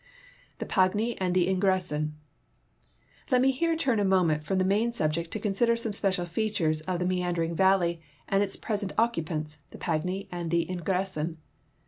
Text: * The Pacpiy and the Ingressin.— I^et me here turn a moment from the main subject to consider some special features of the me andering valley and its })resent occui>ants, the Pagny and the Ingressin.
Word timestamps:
* 0.31 0.57
The 0.57 0.65
Pacpiy 0.65 1.13
and 1.19 1.35
the 1.35 1.45
Ingressin.— 1.47 2.13
I^et 3.29 3.39
me 3.39 3.51
here 3.51 3.75
turn 3.75 3.99
a 3.99 4.03
moment 4.03 4.41
from 4.43 4.57
the 4.57 4.65
main 4.65 4.91
subject 4.91 5.29
to 5.29 5.39
consider 5.39 5.75
some 5.75 5.93
special 5.93 6.25
features 6.25 6.81
of 6.81 6.97
the 6.97 7.05
me 7.05 7.21
andering 7.21 7.53
valley 7.53 8.01
and 8.27 8.41
its 8.41 8.57
})resent 8.67 8.95
occui>ants, 8.97 9.57
the 9.69 9.77
Pagny 9.77 10.27
and 10.31 10.49
the 10.49 10.65
Ingressin. 10.65 11.37